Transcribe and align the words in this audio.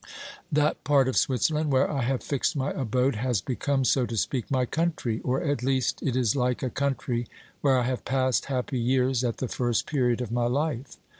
That 0.51 0.83
part 0.83 1.07
of 1.07 1.15
Switzerland 1.15 1.71
where 1.71 1.87
I 1.87 2.01
have 2.01 2.23
fixed 2.23 2.55
my 2.55 2.71
abode 2.71 3.17
has 3.17 3.39
become, 3.39 3.85
so 3.85 4.07
to 4.07 4.17
speak, 4.17 4.49
my 4.49 4.65
country, 4.65 5.21
or 5.23 5.43
at 5.43 5.61
least, 5.61 6.01
it 6.01 6.15
is 6.15 6.35
like 6.35 6.63
a 6.63 6.71
country 6.71 7.27
where 7.61 7.77
I 7.77 7.83
have 7.83 8.03
passed 8.03 8.45
happy 8.45 8.79
years 8.79 9.23
at 9.23 9.37
the 9.37 9.47
first 9.47 9.85
period 9.85 10.19
of 10.19 10.31
my 10.31 10.47
life. 10.47 10.97